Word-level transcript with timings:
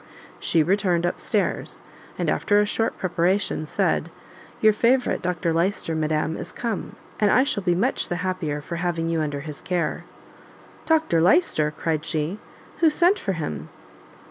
She 0.39 0.63
returned 0.63 1.05
up 1.05 1.19
stairs, 1.19 1.79
and 2.17 2.27
after 2.27 2.59
a 2.59 2.65
short 2.65 2.97
preparation, 2.97 3.67
said, 3.67 4.09
"Your 4.59 4.73
favourite 4.73 5.21
Dr 5.21 5.53
Lyster, 5.53 5.93
madam, 5.93 6.37
is 6.37 6.51
come, 6.51 6.95
and 7.19 7.29
I 7.29 7.43
shall 7.43 7.61
be 7.61 7.75
much 7.75 8.09
the 8.09 8.15
happier 8.25 8.61
for 8.61 8.77
having 8.77 9.09
you 9.09 9.21
under 9.21 9.41
his 9.41 9.61
care." 9.61 10.05
"Dr 10.87 11.21
Lyster?" 11.21 11.69
cried 11.69 12.03
she, 12.03 12.39
"who 12.79 12.89
sent 12.89 13.19
for 13.19 13.33
him?" 13.33 13.69